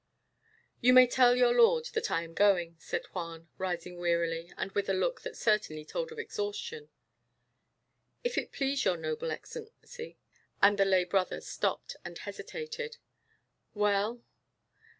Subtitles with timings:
[0.79, 4.89] "You may tell your lord that I am going," said Juan, rising wearily, and with
[4.89, 6.89] a look that certainly told of exhaustion.
[8.23, 10.17] "If it please your noble Excellency"
[10.59, 12.97] and the lay brother stopped and hesitated.
[13.75, 14.23] "Well?"